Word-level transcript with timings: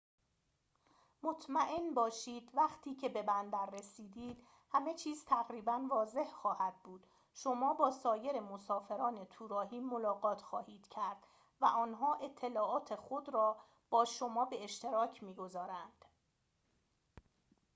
مطمئن 1.23 1.93
باشید 1.93 2.51
وقتی 2.53 2.95
که 2.95 3.09
به 3.09 3.21
بندر 3.23 3.65
رسیدید 3.65 4.43
همه 4.69 4.93
چیز 4.93 5.25
تقریباً 5.25 5.81
واضح 5.89 6.25
خواهد 6.25 6.83
بود 6.83 7.07
شما 7.33 7.73
با 7.73 7.91
سایر 7.91 8.39
مسافران 8.39 9.25
توراهی 9.25 9.79
ملاقات 9.79 10.41
خواهید 10.41 10.87
کرد 10.87 11.17
و 11.61 11.65
آنها 11.65 12.15
اطلاعات 12.15 12.95
خود 12.95 13.29
را 13.29 13.57
با 13.89 14.05
شما 14.05 14.45
به 14.45 14.63
اشتراک 14.63 15.23
می‌گذارند 15.23 16.05